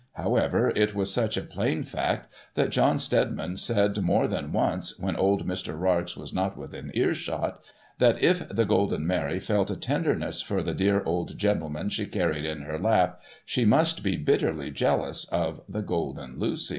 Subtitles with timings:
[0.13, 4.97] How ever, it was such a plain fact, that John Steadiman said more than once
[4.97, 5.79] when old Mr.
[5.79, 7.63] Rarx was not within earshot,
[7.99, 12.45] that if the Golden Mary felt a tenderness for the dear old gentleman she carried
[12.45, 16.69] in her lap, she must be bitterly jealous of the Golden Lucy.